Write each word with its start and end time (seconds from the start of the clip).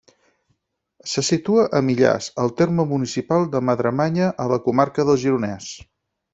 Se 1.11 1.23
situa 1.27 1.65
a 1.79 1.81
Millàs, 1.89 2.31
al 2.45 2.55
terme 2.63 2.87
municipal 2.95 3.47
de 3.53 3.63
Madremanya 3.69 4.33
a 4.47 4.51
la 4.55 4.61
comarca 4.67 5.07
del 5.11 5.25
Gironès. 5.27 5.73